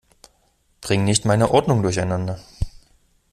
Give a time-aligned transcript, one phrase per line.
[0.81, 2.39] Bring nicht meine Ordnung durcheinander!